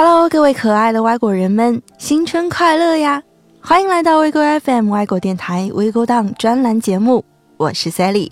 [0.00, 3.20] Hello，各位可爱的外国人们，新春快乐呀！
[3.60, 7.24] 欢迎来到微哥 FM 外国电台微勾档专栏节目，
[7.56, 8.30] 我是 Sally，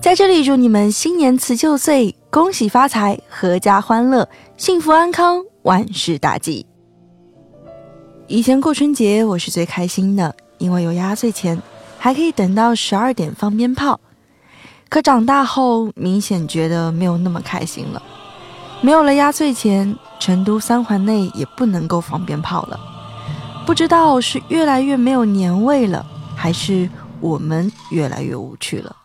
[0.00, 6.64] 在这里祝你们新年辞旧岁，恭喜发财，阖家欢乐，幸福安康，万事大吉。
[8.28, 11.60] 以前过春节我是最开心的，因为有压岁钱，
[11.98, 13.98] 还可以等到十二点放鞭炮。
[14.88, 18.00] 可长大后，明显觉得没有那么开心了。
[18.82, 22.80] 没有了压岁钱，成都三环内也不能够放鞭炮了。
[23.66, 26.88] 不知道是越来越没有年味了，还是
[27.20, 28.96] 我们越来越无趣了。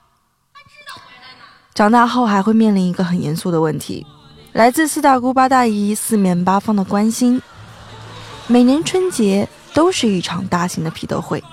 [1.74, 4.08] 长大后还会面临一个很严肃的问题，
[4.54, 7.42] 来自四大姑八大姨四面八方的关心。
[8.48, 11.44] 每年春节都是一场大型的批斗会，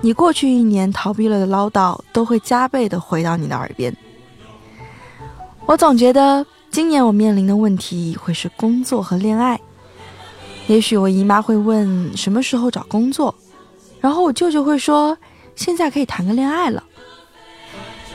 [0.00, 3.96] 你过去一年逃避了的唠叨都会加倍的回到你的耳边。
[5.64, 6.44] 我总觉得
[6.78, 9.60] 今年我面临的问题会是工作和恋爱。
[10.68, 13.34] 也许我姨妈会问什么时候找工作，
[14.00, 15.18] 然后我舅舅会说
[15.56, 16.84] 现在可以谈个恋爱了。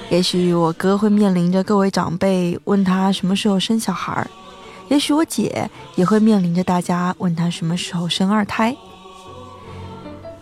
[0.10, 4.26] 也许我哥会面临着各位长辈问他什么时候生小孩儿。
[4.88, 8.74] 也许我姐也会面临着大家问他什么时候生二胎。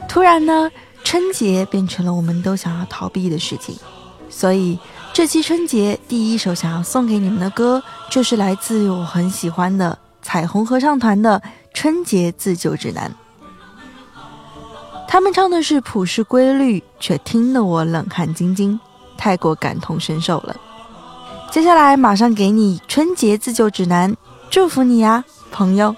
[0.08, 0.70] 突然呢，
[1.04, 3.76] 春节变成了我们都想要逃避的事情，
[4.30, 4.78] 所以
[5.14, 11.38] 这期春节第一首想要送给你们的歌，就是来自我很喜欢的彩虹合唱团的
[11.74, 13.12] 《春节自救指南》。
[15.10, 18.80] 他们唱的是朴实规律，却听得我冷汗津津，
[19.18, 20.56] 太过感同身受了。
[21.52, 24.16] 接下来马上给你春节自救指南。
[24.50, 25.94] 祝福你呀，朋友。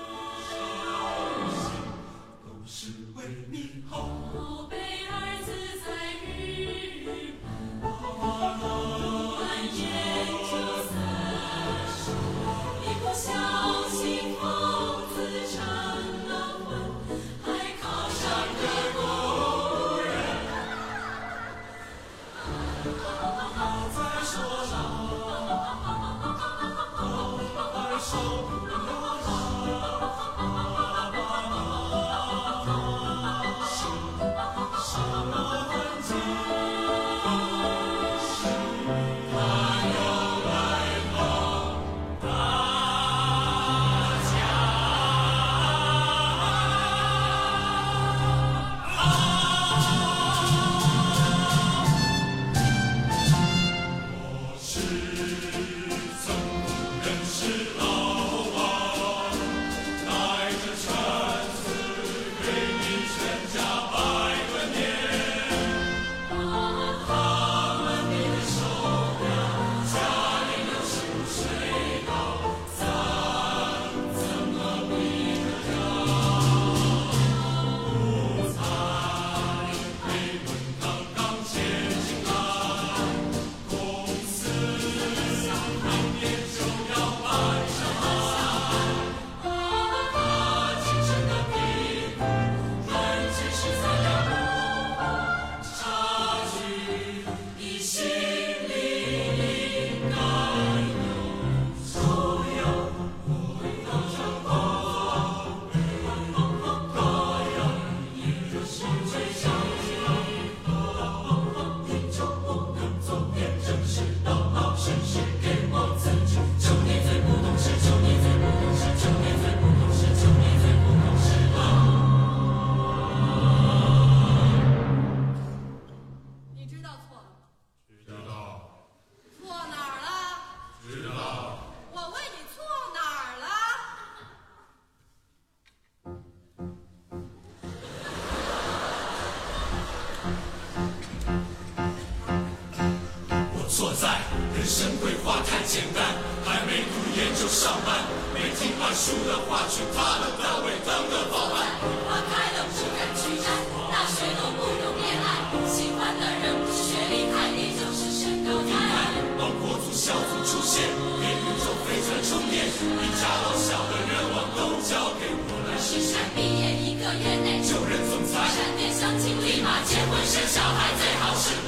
[144.64, 146.00] 人生规划太简单，
[146.48, 148.00] 还没读研就上班，
[148.32, 151.68] 没听二叔的话，去他的单位当个保安。
[152.08, 152.64] 花开了。
[152.72, 153.52] 不敢去摘，
[153.92, 159.12] 大学都不用恋爱，喜欢的人不学历太低就是身高太矮。
[159.36, 160.80] 当国足小组出现，
[161.20, 166.24] 给宇宙飞船充电，一家老小的愿望都交给我来实现。
[166.40, 171.63] 毕业一个月内就任总裁，闪电相亲立马结婚生小孩，最好是。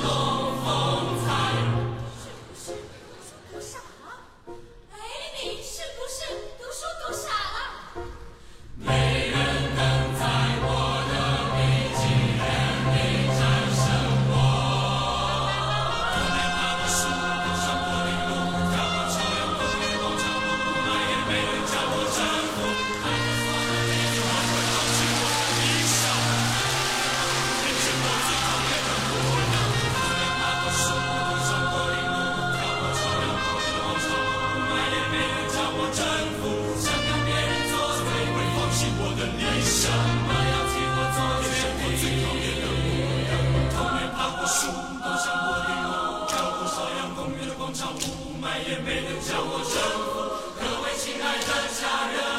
[47.94, 50.14] 雾霾也没能将我征服
[50.60, 52.35] 各位亲爱的家人。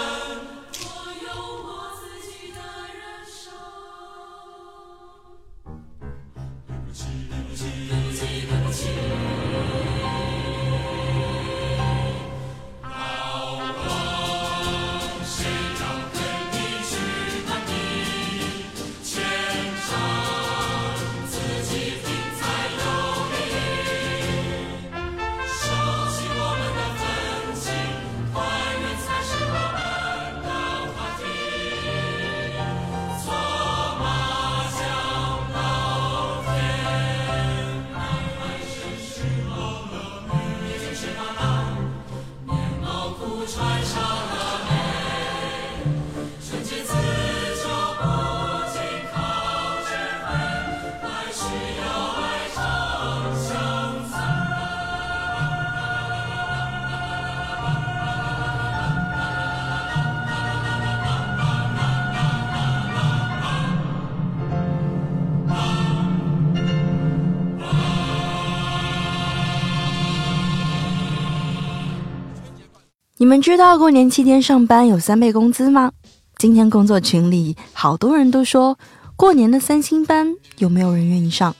[73.26, 75.90] 你们知道过年期间上班有三倍工资吗？
[76.38, 78.78] 今天工作群里好多人都说
[79.16, 81.52] 过年的三星班有没有人愿意上？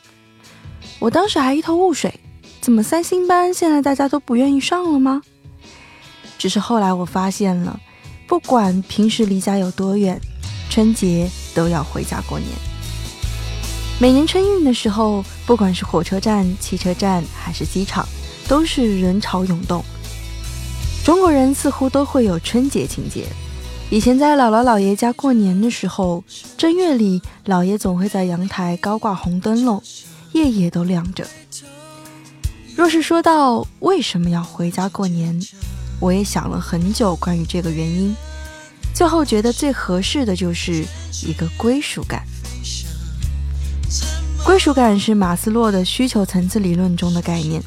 [1.00, 2.20] 我当时还一头雾水，
[2.60, 5.20] 怎么三星班现在大家都不愿意上了吗？
[6.38, 7.80] 只是后来我发现了，
[8.28, 10.20] 不管平时离家有多远，
[10.70, 12.48] 春节都要回家过年。
[13.98, 18.06] 每年春运的时候，不管是火车站、汽车站还是机场，
[18.46, 19.84] 都是人潮涌动。
[21.06, 23.28] 中国人似乎都会有春节情节。
[23.90, 26.24] 以前在姥姥姥爷家过年的时候，
[26.58, 29.80] 正月里姥爷总会在阳台高挂红灯笼，
[30.32, 31.24] 夜夜都亮着。
[32.74, 35.40] 若是说到为什么要回家过年，
[36.00, 38.12] 我也想了很久关于这个原因，
[38.92, 40.84] 最后觉得最合适的就是
[41.24, 42.24] 一个归属感。
[44.44, 47.62] 归属感是马斯洛的需求层次理论中的概念。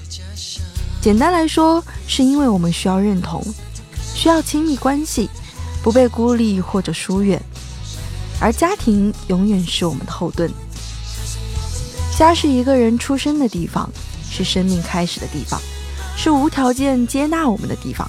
[1.02, 3.42] 简单来说，是因为我们需要认同，
[4.14, 5.30] 需要亲密关系，
[5.82, 7.42] 不被孤立或者疏远，
[8.42, 10.52] 而家庭永远是我们的后盾。
[12.18, 13.90] 家是一个人出生的地方，
[14.30, 15.58] 是生命开始的地方，
[16.18, 18.06] 是无条件接纳我们的地方。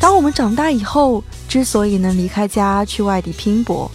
[0.00, 3.88] 当我们长大以后，之所以能离开家去外地拼搏，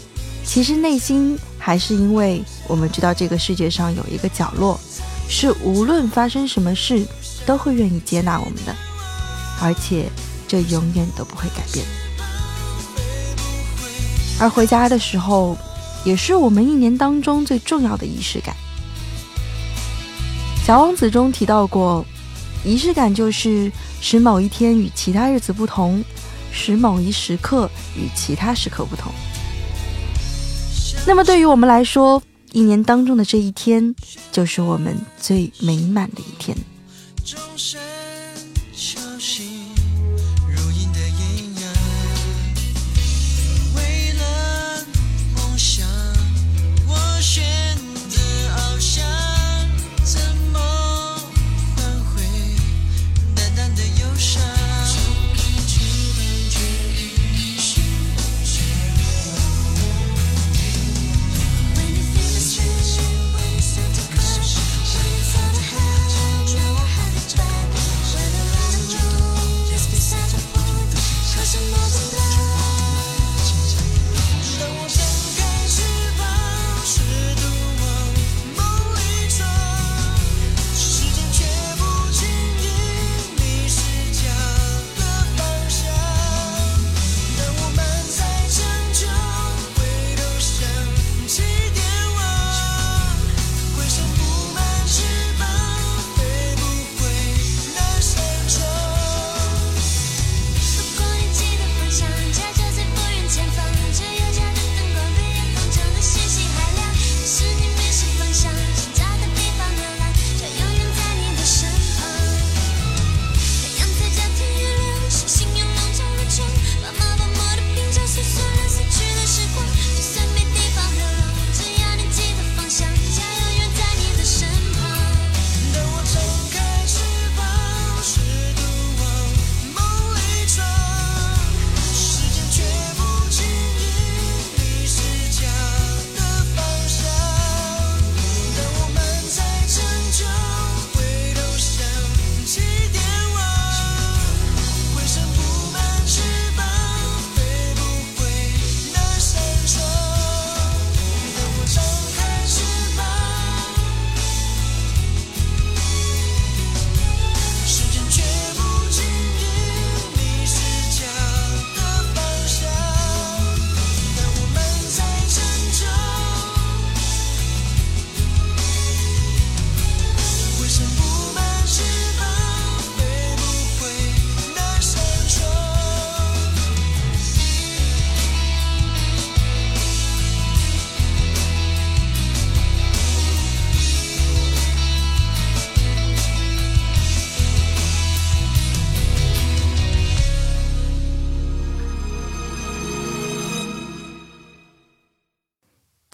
[0.45, 4.79] 其实内心还是因为我们知道这个世界上有一个角落，
[5.27, 7.05] 是无论发生什么事。
[7.49, 8.75] 都会愿意接纳我们的，
[9.59, 10.07] 而且
[10.47, 11.83] 这永远都不会改变。
[14.39, 15.57] 而回家的时候，
[16.05, 18.55] 也是我们一年当中最重要的仪式感。
[20.63, 22.05] 小王子中提到过，
[22.63, 26.03] 仪式感就是使某一天与其他日子不同，
[26.51, 29.11] 使某一时刻与其他时刻不同。
[31.07, 32.21] 那么对于我们来说，
[32.51, 33.95] 一年当中的这一天，
[34.31, 36.55] 就是我们最美满的一天。
[37.29, 37.79] 钟声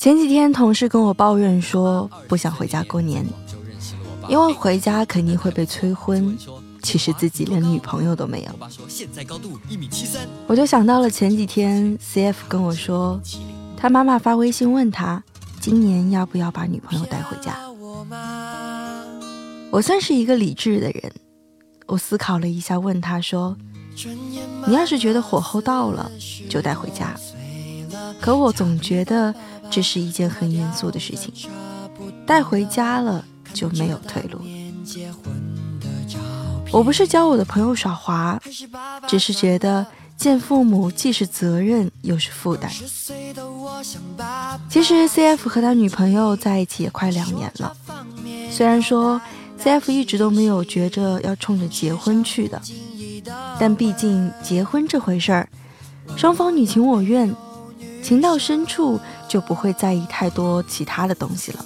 [0.05, 3.25] 前几天同事跟我抱怨说不想回家过年，
[4.29, 6.37] 因为回家肯定会被催婚。
[6.83, 8.69] 其实自己连女朋友都没有。
[10.45, 13.19] 我就想到了前几天 CF 跟我说，
[13.75, 15.23] 他妈妈发微信问他
[15.59, 17.57] 今年要不要把女朋友带回家。
[19.71, 21.11] 我算是一个理智的人，
[21.87, 23.57] 我思考了一下，问他说
[24.67, 26.11] ：“你要是觉得火候到了，
[26.47, 27.15] 就带回家。”
[28.21, 29.33] 可我总觉得
[29.69, 31.31] 这是一件很严肃的事情，
[32.25, 34.39] 带回家了就没有退路。
[36.71, 38.39] 我不是教我的朋友耍滑，
[39.07, 39.85] 只是觉得
[40.17, 42.71] 见父母既是责任又是负担。
[44.69, 47.75] 其实 CF 和他女朋友在一起也快两年了，
[48.51, 49.21] 虽然说
[49.61, 52.61] CF 一直都没有觉着要冲着结婚去的，
[53.59, 55.47] 但毕竟结婚这回事儿，
[56.17, 57.33] 双方你情我愿，
[58.03, 61.65] 情到深处就不会在意太多其他的东西了。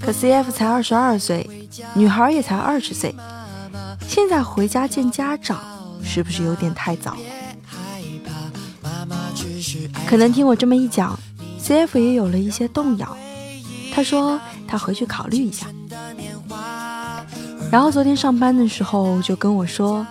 [0.00, 1.48] 可 CF 才二十二岁，
[1.94, 3.14] 女孩也才二十岁。
[4.06, 5.60] 现在回家见家长，
[6.02, 7.16] 是不是有点太早？
[10.06, 11.18] 可能听我这么一讲
[11.62, 13.16] ，CF 也有了一些动摇。
[13.94, 15.66] 他说他回去考虑一下。
[17.70, 20.06] 然后昨天上班的时候就跟我说，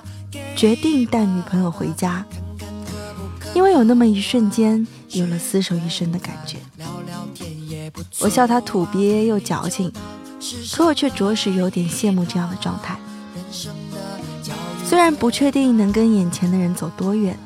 [0.56, 2.26] 决定带女朋友回家，
[3.54, 6.58] 因为有那么一瞬间有了厮守一生的感觉。
[8.20, 9.92] 我笑他土鳖又矫情，
[10.74, 12.98] 可我却着实有点羡慕这样的状态。
[14.86, 17.38] 虽然不确定能跟眼前的人走多远，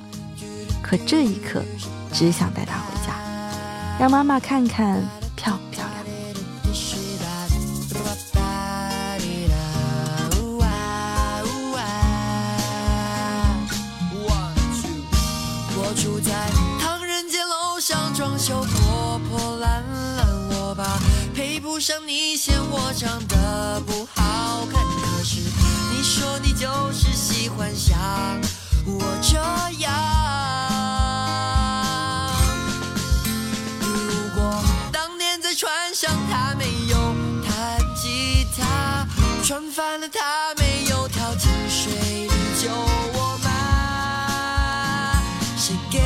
[0.81, 1.61] 可这一刻
[2.11, 3.15] 只想带他回家，
[3.99, 5.03] 让妈妈看看
[5.35, 5.94] 漂不漂亮。
[21.75, 25.41] 不上你嫌我长得不好看，可是
[25.91, 27.13] 你说你就是。
[27.13, 27.99] 喜欢像
[28.85, 29.35] 我这
[29.81, 29.91] 样。
[33.81, 33.89] 如
[34.35, 34.63] 果
[34.93, 36.95] 当年在船上，他没有
[37.43, 39.05] 弹吉他，
[39.43, 42.31] 船翻了，他没有跳进水里
[42.63, 42.69] 救
[43.19, 43.49] 我吗？
[45.57, 45.99] 谁给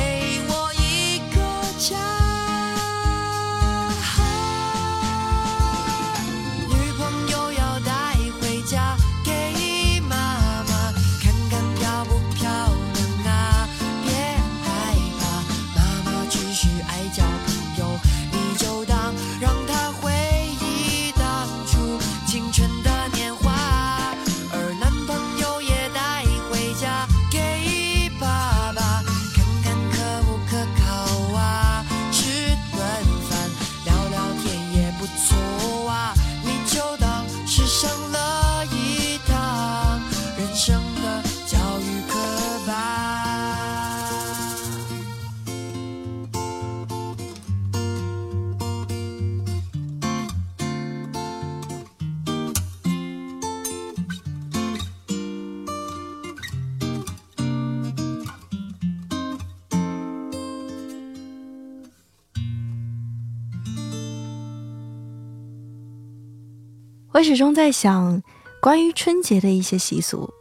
[67.20, 68.22] 我始终在想，
[68.62, 70.32] 关于春节的一些习俗。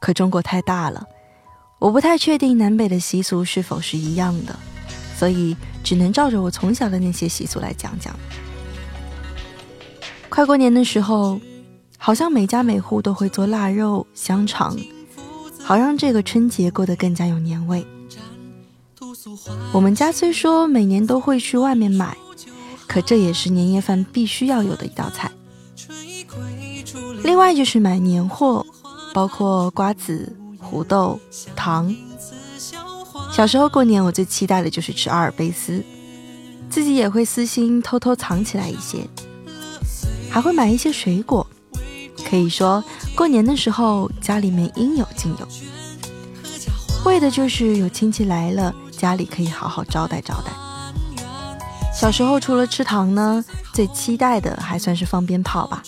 [0.00, 1.06] 可中国太大了，
[1.78, 4.58] 我不太确定南北的习俗是否是一样的，
[5.18, 8.16] 所以只能照着我从小的那些习俗来讲讲。
[10.30, 11.38] 快过年的时候，
[11.98, 14.74] 好像每家每户都会做腊肉、香肠，
[15.62, 17.86] 好让这个春节过得更加有年味。
[19.74, 22.16] 我们家虽说每年都会去外面买，
[22.86, 25.30] 可这也是年夜饭必须要有的一道菜。
[27.24, 28.64] 另外就是买年货，
[29.14, 31.18] 包括瓜子、胡豆、
[31.54, 31.94] 糖。
[33.32, 35.82] 小时候过年，我最期待的就是吃阿尔卑斯，
[36.68, 39.06] 自己也会私心偷偷藏起来一些，
[40.30, 41.46] 还会买一些水果。
[42.28, 42.82] 可以说，
[43.14, 45.48] 过年的时候家里面应有尽有，
[47.04, 50.52] 为的就是有亲戚来了，家里可以好好招待招待。
[51.94, 55.82] 小时候除了吃糖呢，最期待的还算是放鞭炮吧。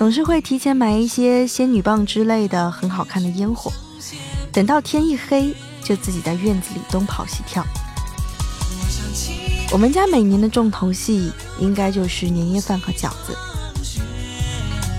[0.00, 3.70] 总是会提前买一些仙女棒之类的很好看的烟火，
[4.50, 5.54] 等到天一黑，
[5.84, 7.62] 就自己在院子里东跑西跳。
[9.70, 13.36] 我们家每年的重头戏应该就是年夜饭和饺子。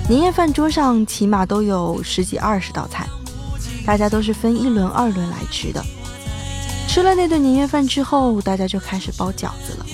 [0.08, 3.08] 年夜饭桌上起码都有十几二十道菜，
[3.84, 5.84] 大家都是分一轮二轮来吃的。
[6.88, 9.86] 吃了那顿年夜饭之后，大家就开始包饺子了。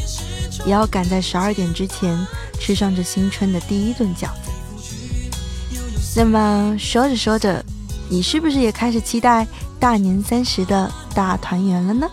[0.65, 2.27] 也要赶在十二点之前
[2.59, 4.51] 吃上这新春的第一顿饺子。
[6.17, 7.63] 那么说着说着，
[8.09, 9.45] 你是不是也开始期待
[9.79, 12.09] 大年三十的大团圆了呢？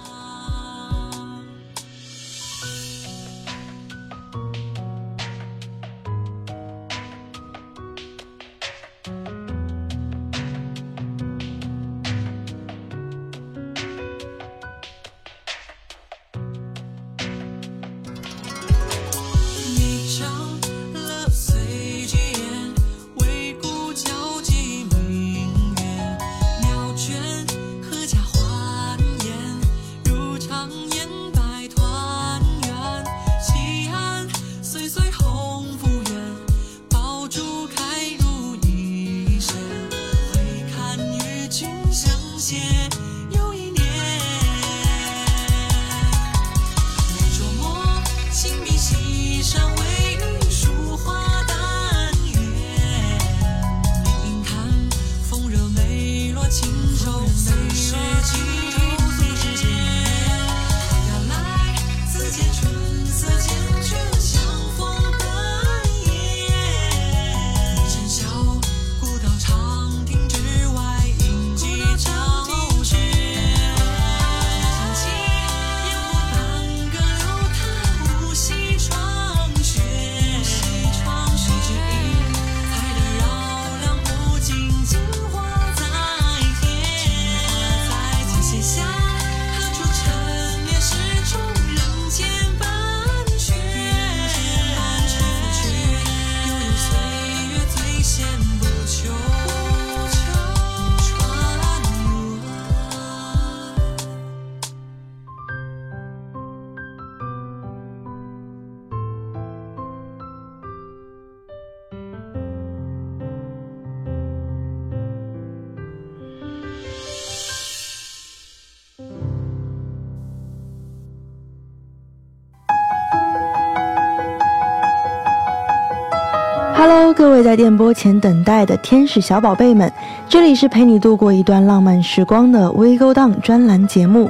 [127.55, 129.89] 在电波前等待的天使小宝贝们，
[130.29, 134.29] 这里是陪你度过一段浪漫时光的微勾当专栏节目。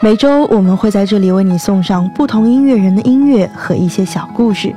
[0.00, 4.74] 每周我们会在这里为你送上不同音乐人的音乐和一些小故事。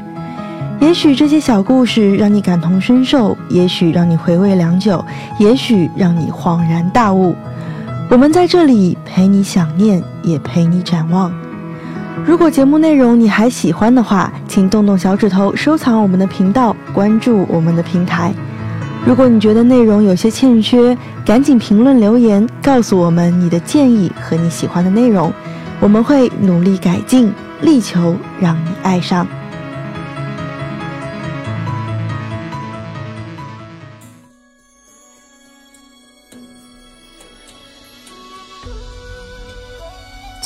[0.82, 5.02] 也许这些小故事让你感同身受，也许让你回味良久，
[5.40, 7.34] 也许让你恍然大悟。
[8.10, 11.32] 我们在这里陪你想念，也陪你展望。
[12.26, 18.34] 如果节目内容你还喜欢的话，请动动小指头收藏我们的频道，关注我们的平台。
[19.06, 25.32] 如果你觉得内容有些欠缺，赶紧评论留言告诉我们你的建议和你喜欢的内容，
[25.80, 29.26] 我们会努力改进，力求让你爱上。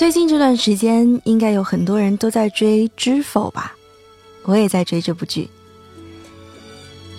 [0.02, 3.76] 最近这段时间，应该有很多人都在追《知否》吧？
[4.46, 5.48] 我也在追这部剧。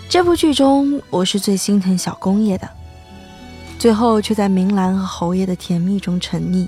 [0.09, 2.69] 这部剧中，我是最心疼小公爷的，
[3.79, 6.67] 最后却在明兰和侯爷的甜蜜中沉溺。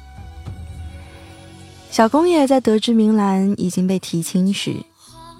[1.90, 4.76] 小公爷在得知明兰已经被提亲时，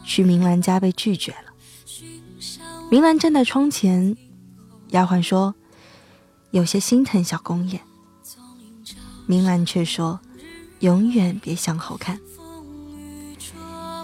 [0.05, 1.53] 去明兰家被拒绝了。
[2.91, 4.17] 明兰站在窗前，
[4.89, 5.55] 丫鬟说
[6.51, 7.81] ：“有些心疼小公爷。”
[9.27, 10.19] 明兰却说。
[10.85, 12.20] 永远别想好看。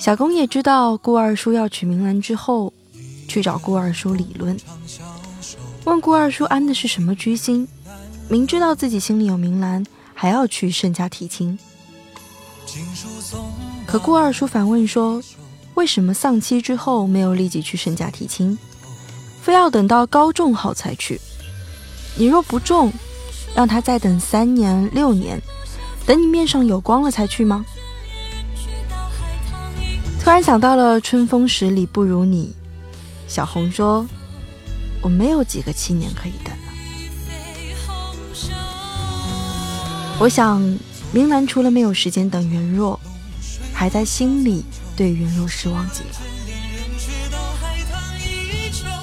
[0.00, 2.72] 小公也知道顾二叔要娶明兰之后，
[3.28, 4.58] 去找顾二叔理论，
[5.84, 7.68] 问顾二叔安的是什么居心，
[8.30, 11.58] 明知道自己心里有明兰，还要去盛家提亲。
[13.86, 15.22] 可顾二叔反问说
[15.76, 18.58] ：“为什么丧妻之后没有立即去盛家提亲，
[19.42, 21.20] 非要等到高中后才去？
[22.16, 22.90] 你若不中，
[23.54, 25.38] 让他再等三年六年。”
[26.06, 27.64] 等你面上有光了才去吗？
[30.22, 32.54] 突然想到了“春风十里不如你”，
[33.26, 34.06] 小红说
[35.00, 36.52] ：“我没有几个七年可以等。”
[40.18, 40.60] 我想，
[41.12, 43.00] 明兰除了没有时间等袁若，
[43.72, 44.62] 还在心里
[44.94, 46.10] 对袁若失望极了。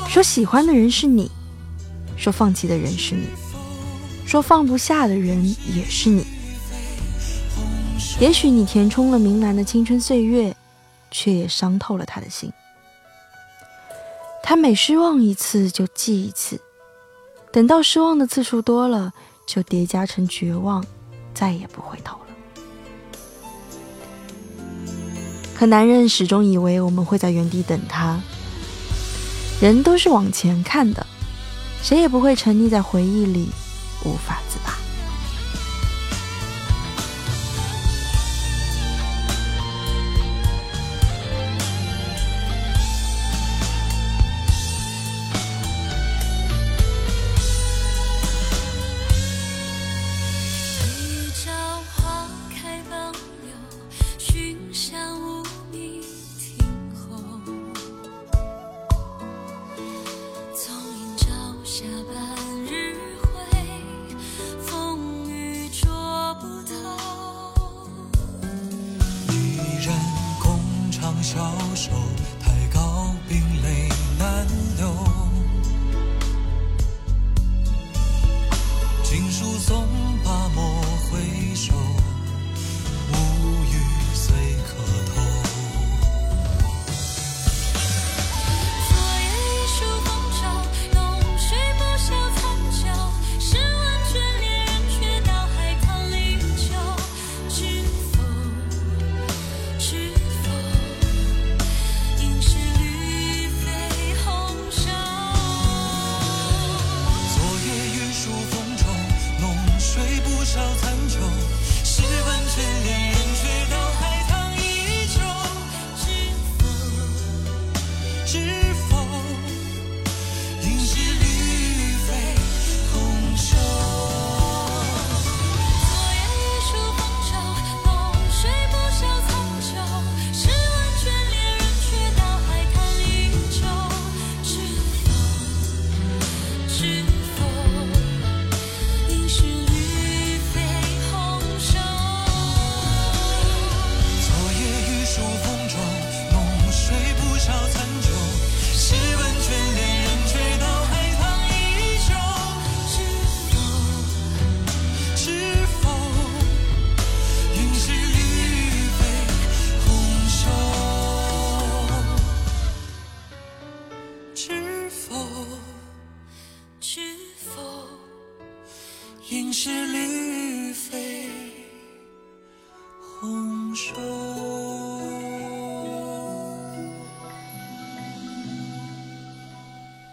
[0.07, 1.31] 说喜欢的人是你，
[2.15, 3.25] 说放弃的人是你，
[4.27, 6.23] 说放不下的人也是你。
[8.19, 10.55] 也许你填充了明兰的青春岁月，
[11.11, 12.51] 却也伤透了他的心。
[14.41, 16.59] 他每失望一次就记一次，
[17.51, 19.13] 等到失望的次数多了，
[19.45, 20.83] 就叠加成绝望，
[21.35, 22.23] 再也不回头了。
[25.55, 28.19] 可男人始终以为我们会在原地等他。
[29.61, 31.05] 人都是往前看的，
[31.83, 33.49] 谁也不会沉溺在回忆里
[34.05, 34.75] 无法自拔。
[71.27, 71.43] 翘
[71.75, 71.91] 首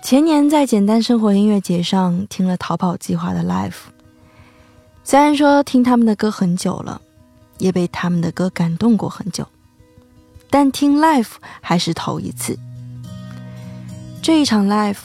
[0.04, 3.72] 前年在简单生活音乐节上听了逃跑计划的 live，
[5.02, 7.00] 虽然说听他们的歌很久了，
[7.56, 9.48] 也被他们的歌感动过很久，
[10.50, 11.30] 但听 live
[11.62, 12.58] 还是头一次。
[14.20, 14.98] 这一场 live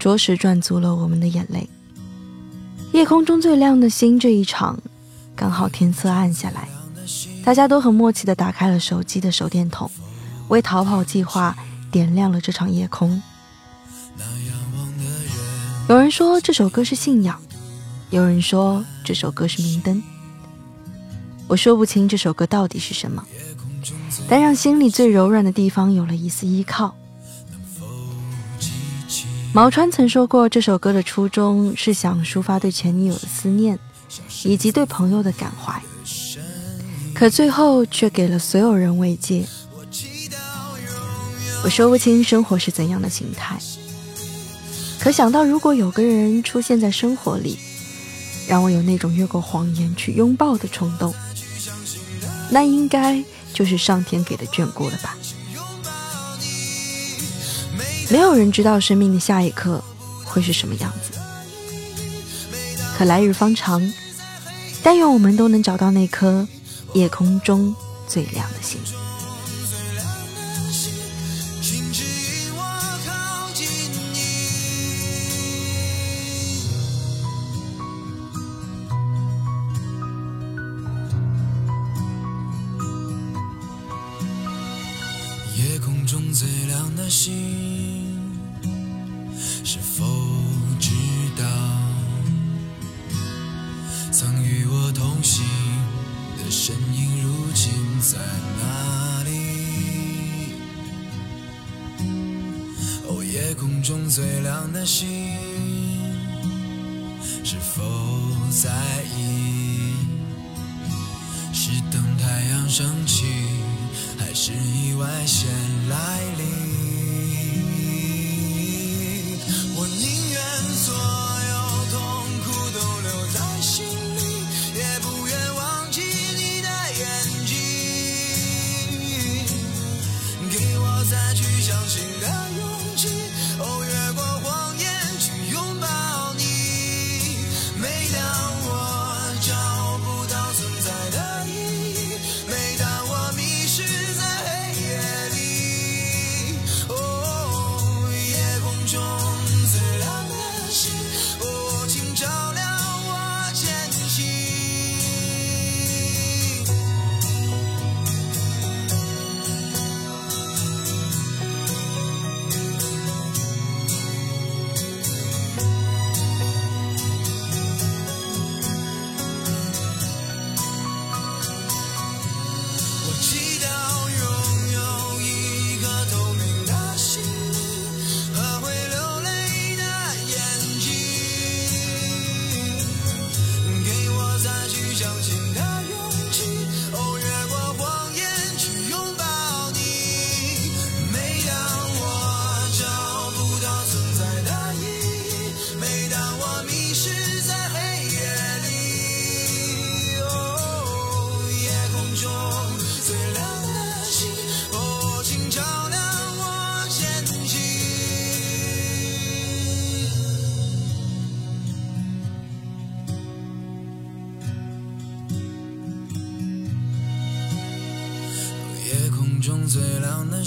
[0.00, 1.70] 着实赚足了我们的眼泪。
[2.90, 4.76] 夜空中最亮的星这一场，
[5.36, 6.68] 刚好天色暗下来，
[7.44, 9.88] 大家都很默契地打开了手机的手电筒，
[10.48, 11.56] 为逃跑计划
[11.92, 13.22] 点亮了这场夜空。
[15.90, 17.36] 有人说这首歌是信仰，
[18.10, 20.00] 有人说这首歌是明灯。
[21.48, 23.26] 我说不清这首歌到底是什么，
[24.28, 26.94] 但让心里最柔软的地方有了一丝依靠。
[29.52, 33.76] 毛川曾说过，这首歌的初衷是想抒发对前女友的思念，
[34.44, 35.82] 以及对朋友的感怀，
[37.12, 39.44] 可最后却给了所有人慰藉。
[41.64, 43.58] 我说不清生活是怎样的形态。
[45.00, 47.58] 可想到，如果有个人出现在生活里，
[48.46, 51.14] 让我有那种越过谎言去拥抱的冲动，
[52.50, 55.16] 那应该就是上天给的眷顾了吧。
[58.10, 59.82] 没有人知道生命的下一刻
[60.24, 61.18] 会是什么样子，
[62.98, 63.80] 可来日方长，
[64.82, 66.46] 但愿我们都能找到那颗
[66.92, 67.74] 夜空中
[68.06, 68.78] 最亮的星。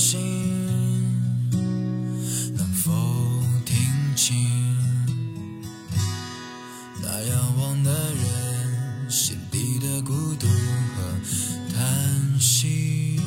[0.04, 0.20] 亮的星，
[2.58, 2.92] 能否
[3.66, 3.78] 听
[4.16, 4.36] 清
[7.02, 11.02] 那仰望的人心底的孤独和
[11.74, 13.18] 叹息？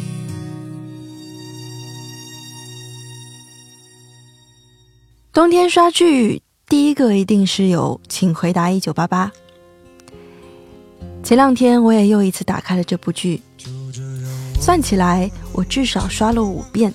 [5.32, 9.28] 冬天刷剧，第一个一定是有《请回答一九八八》。
[11.22, 13.42] 前两天我也又一次打开了这部剧，
[14.66, 16.92] 算起来我至少刷了五遍，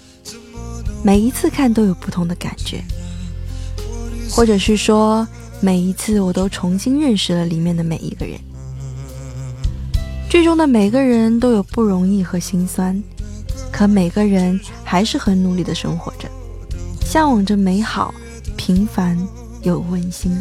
[1.02, 2.84] 每一次看都有不同的感觉，
[4.30, 5.26] 或者是说
[5.62, 8.38] 每一次我都重新认识了里面的每一个人。
[10.30, 13.02] 剧中的每个人都有不容易和心酸，
[13.72, 16.28] 可每个人还是很努力的生活着，
[17.06, 18.14] 向往着美好、
[18.58, 19.18] 平凡
[19.62, 20.38] 又温馨。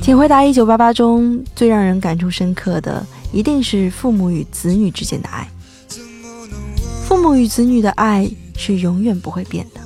[0.00, 5.48] 请回答一九八八中最让人感触深刻的，一定是父母与子女之间的爱。
[7.06, 9.80] 父母与子女的爱是永远不会变的，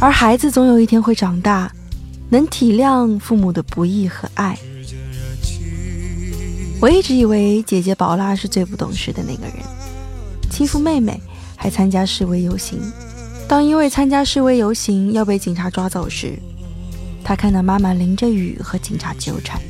[0.00, 1.70] 而孩子总有一天会长大，
[2.30, 4.58] 能体谅父母的不易和爱。
[6.80, 9.56] 我一直以为姐姐宝拉是最不懂事的那个人，
[10.50, 11.20] 欺负妹妹，
[11.54, 12.80] 还参加示威游行。
[13.46, 16.38] 当因为参加示威游行要被警察抓走时，
[17.22, 19.60] 她看到妈妈淋着雨和警察纠缠，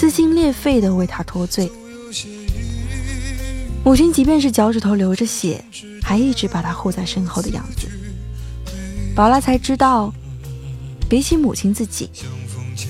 [0.00, 1.70] 撕心裂肺地为她脱罪。
[3.84, 5.62] 母亲即便是脚趾头流着血，
[6.02, 7.86] 还一直把她护在身后的样子。
[9.14, 10.10] 宝拉才知道，
[11.06, 12.08] 比起母亲自己，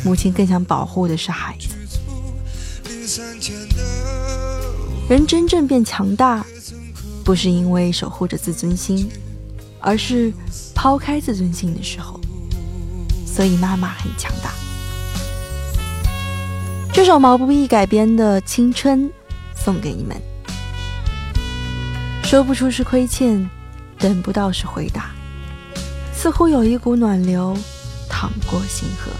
[0.04, 1.74] 母亲更想保护的是孩子。
[5.08, 6.46] 人真正变强大，
[7.24, 9.10] 不是因为守护着自尊心，
[9.80, 10.32] 而是
[10.76, 12.20] 抛开自尊心的时候。
[13.26, 14.59] 所以妈妈很强大。
[17.00, 19.08] 这首毛不易改编的《青春》
[19.56, 20.14] 送给你们。
[22.24, 23.48] 说不出是亏欠，
[23.98, 25.10] 等不到是回答，
[26.12, 27.56] 似乎有一股暖流
[28.06, 29.10] 淌过星河。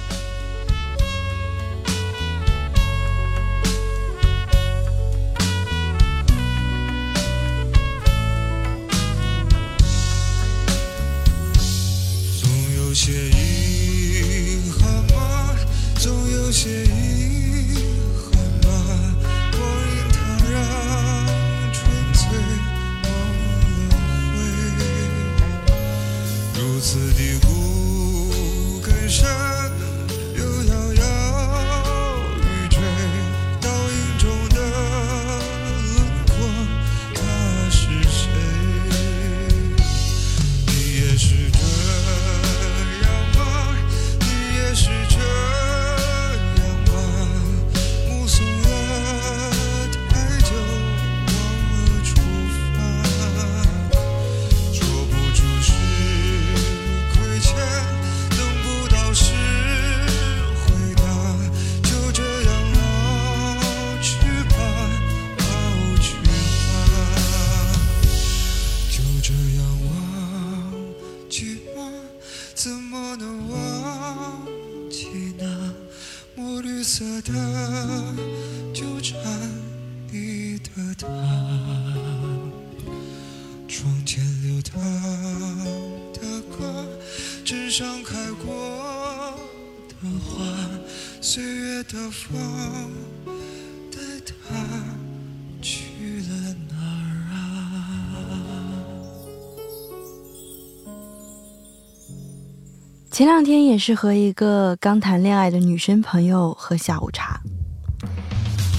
[103.11, 107.40] 前两天也是和一个刚谈恋爱的女生朋友喝下午茶，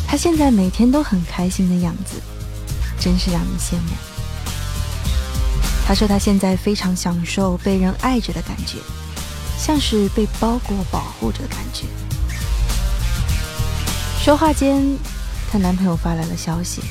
[0.07, 2.15] 她现在每天都很开心的样子，
[2.97, 3.91] 真是让人羡慕。
[5.85, 8.77] 她说她现在非常享受被人爱着的感觉，
[9.57, 11.85] 像是被包裹保护着的感觉。
[14.23, 14.81] 说话间，
[15.51, 16.81] 她男朋友发来了消息，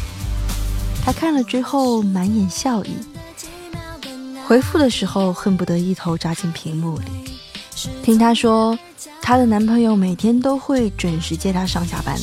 [1.02, 2.92] 她看了之后满眼笑意，
[4.46, 7.29] 回复的时候恨不得一头扎进屏幕里。
[8.02, 8.78] 听她说，
[9.22, 12.16] 她的男朋友每天都会准时接她上下班，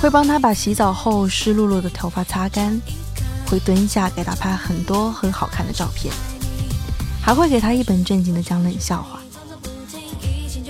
[0.00, 2.80] 会帮她把洗澡后湿漉漉的头发擦干，
[3.46, 6.12] 会蹲下给她拍很多很好看的照片，
[7.22, 9.20] 还会给她一本正经的讲冷笑话。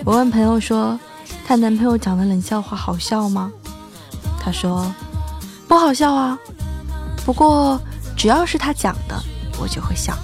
[0.05, 0.99] 我问朋友说，
[1.47, 3.51] 她男朋友讲的冷笑话好笑吗？
[4.41, 4.93] 她说
[5.69, 6.39] 不好笑啊，
[7.25, 7.81] 不过
[8.17, 9.23] 只要是他讲的，
[9.61, 10.17] 我就会笑。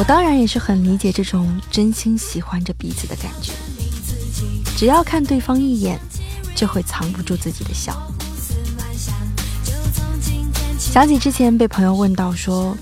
[0.00, 3.52] 我当然也是很理解这种真心喜欢着彼此的感觉，
[4.74, 6.00] 只要看对方一眼，
[6.54, 7.94] 就会藏不住自己的笑。
[10.78, 12.74] 想起之前被朋友问到说，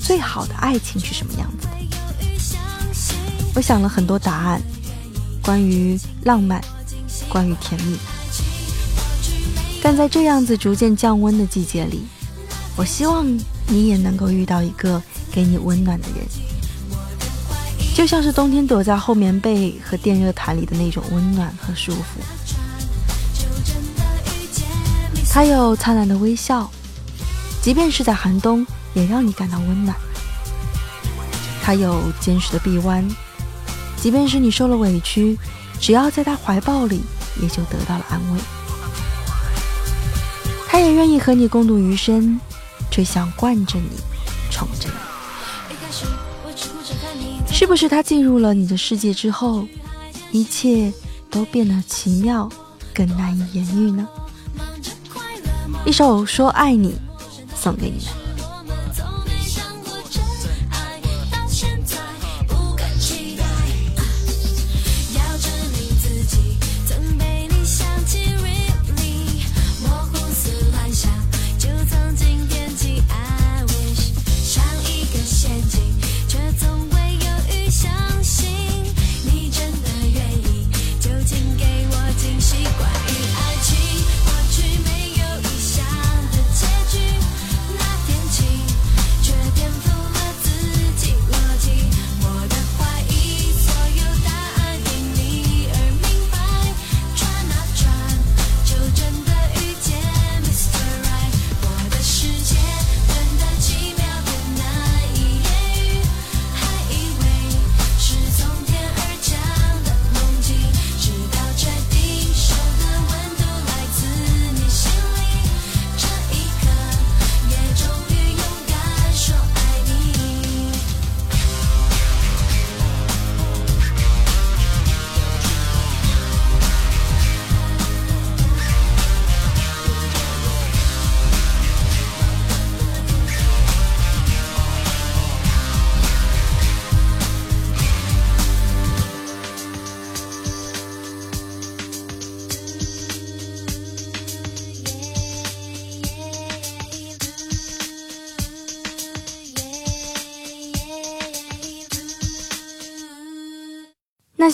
[0.00, 1.72] 最好的爱情是什么样子的？
[3.54, 4.60] 我想了很多答案，
[5.40, 6.60] 关于浪漫，
[7.28, 7.96] 关于甜蜜。
[9.80, 12.02] 但在这样子逐渐降温的季节里，
[12.74, 13.24] 我希望
[13.68, 15.00] 你也能够遇到一个
[15.30, 16.26] 给你温暖的人。
[17.96, 22.20] 就像是冬天躲在厚棉被和电热毯里的那种温暖和舒服。
[25.32, 26.70] 他有灿烂的微笑，
[27.62, 29.96] 即便是在寒冬，也让你感到温暖。
[31.62, 33.02] 他有坚实的臂弯，
[33.96, 35.38] 即便是你受了委屈，
[35.80, 37.00] 只要在他怀抱里，
[37.40, 38.40] 也就得到了安慰。
[40.68, 42.38] 他也愿意和你共度余生，
[42.90, 43.88] 却想惯着你，
[44.50, 45.05] 宠着你。
[47.58, 49.66] 是不是他进入了你的世界之后，
[50.30, 50.92] 一切
[51.30, 52.46] 都变得奇妙，
[52.92, 54.06] 更难以言喻呢？
[55.86, 56.90] 一首《说爱你》
[57.56, 58.25] 送给你们。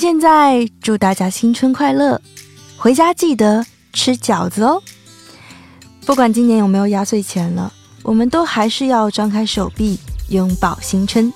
[0.03, 2.21] 现在祝大家新春快乐，
[2.77, 4.83] 回家记得吃饺子哦。
[6.05, 7.73] 不管今年有没有压岁钱了，
[8.03, 9.97] 我们都还是要张开手臂
[10.31, 11.33] 拥抱新春。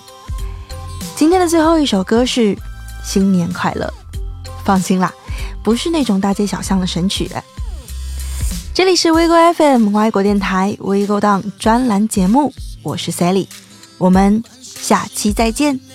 [1.14, 2.58] 今天的最后一首歌是
[3.04, 3.88] 新年快乐，
[4.64, 5.14] 放心啦，
[5.62, 7.30] 不是那种大街小巷的神曲。
[8.74, 12.52] 这里是 VGO FM 外国电台微勾档专栏节目，
[12.82, 13.46] 我是 Sally，
[13.96, 15.85] 我们下期再见。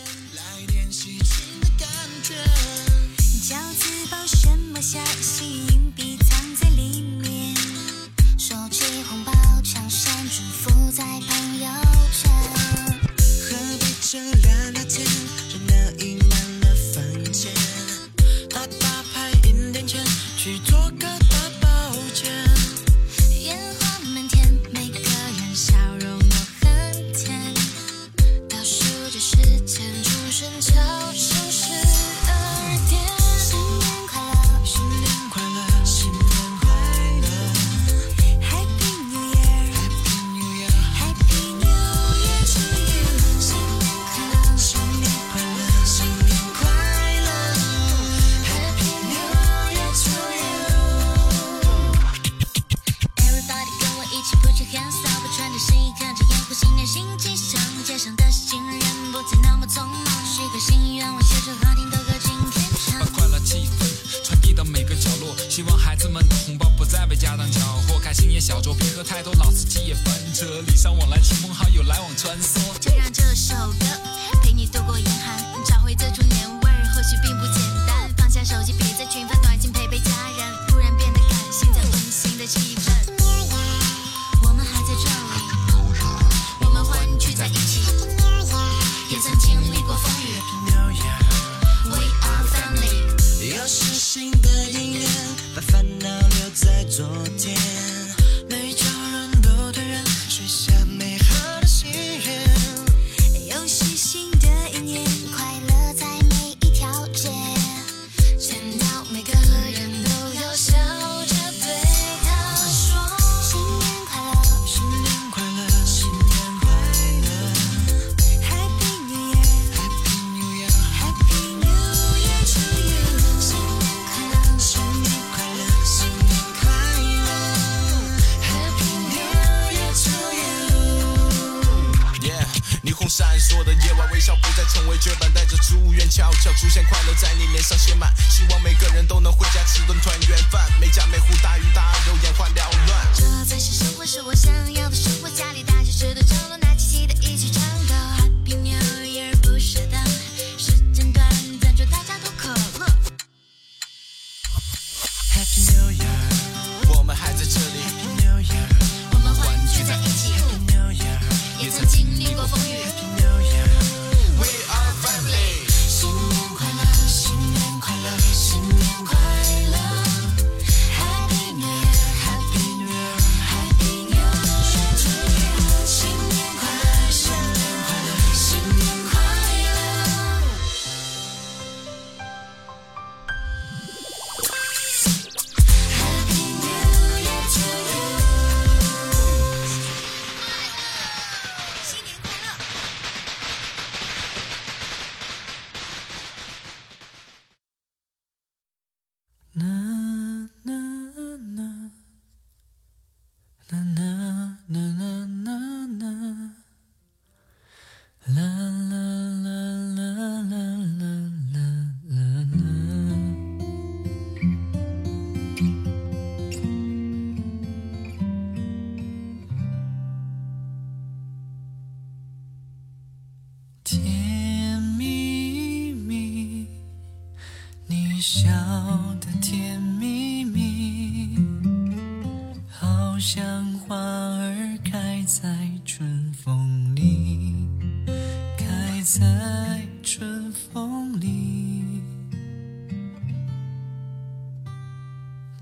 [240.13, 242.03] 春风里，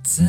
[0.02, 0.26] 在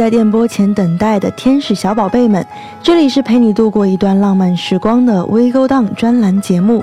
[0.00, 2.42] 在电波前等待的天使小宝贝们，
[2.82, 6.82] 这里是陪你度过一段浪漫时光的微勾当专栏节目。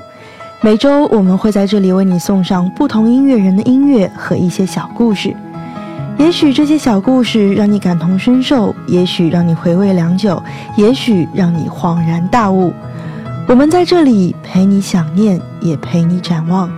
[0.61, 5.35] 每周我们会在这里为你送上不同音乐人的音乐和一些小故事。
[6.19, 10.39] 也许这些小故事让你感同身受，也许让你回味良久，
[10.75, 12.71] 也许让你恍然大悟。
[13.47, 16.69] 我们在这里陪你想念，也陪你展望。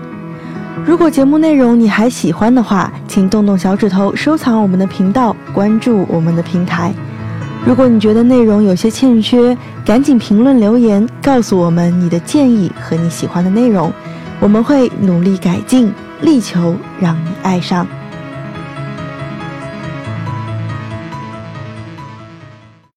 [0.86, 6.94] 如果节目内容你还喜欢的话，请动动小指头收藏我们的频道，关注我们的平台。
[7.66, 9.56] 如果你觉得内容有些欠缺，
[9.86, 13.92] 赶紧评论留言告诉我们你的建议和你喜欢的内容，
[14.40, 17.86] 我们会努力改进，力求让你爱上。